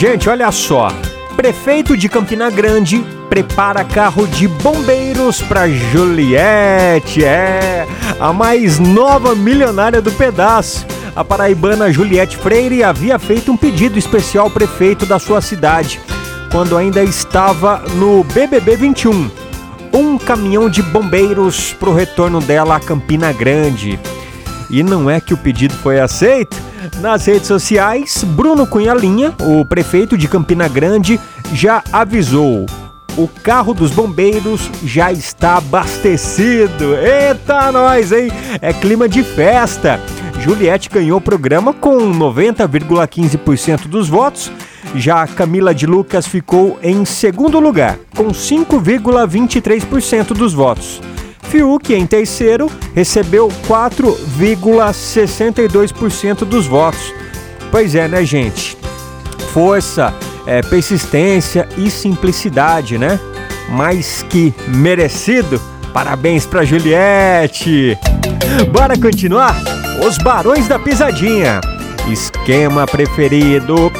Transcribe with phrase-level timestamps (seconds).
[0.00, 0.88] Gente, olha só.
[1.36, 7.22] Prefeito de Campina Grande prepara carro de bombeiros para Juliette.
[7.22, 7.86] É,
[8.18, 10.86] a mais nova milionária do pedaço.
[11.14, 16.00] A paraibana Juliette Freire havia feito um pedido especial ao prefeito da sua cidade,
[16.50, 19.30] quando ainda estava no BBB 21.
[19.92, 24.00] Um caminhão de bombeiros para o retorno dela a Campina Grande.
[24.70, 26.69] E não é que o pedido foi aceito?
[27.00, 31.20] Nas redes sociais, Bruno Cunha Linha, o prefeito de Campina Grande,
[31.52, 32.66] já avisou.
[33.16, 36.96] O carro dos bombeiros já está abastecido.
[36.96, 38.30] Eita, nós, hein?
[38.62, 40.00] É clima de festa.
[40.40, 44.50] Juliette ganhou o programa com 90,15% dos votos.
[44.94, 51.02] Já Camila de Lucas ficou em segundo lugar, com 5,23% dos votos.
[51.50, 57.12] Fiuk, em terceiro, recebeu 4,62% dos votos.
[57.72, 58.78] Pois é, né, gente?
[59.52, 60.14] Força,
[60.46, 63.18] é, persistência e simplicidade, né?
[63.68, 65.60] Mais que merecido.
[65.92, 67.98] Parabéns pra Juliette!
[68.72, 69.56] Bora continuar?
[70.06, 71.60] Os Barões da Pisadinha.
[72.08, 73.90] Esquema preferido